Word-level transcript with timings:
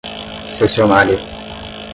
cessionária 0.49 1.21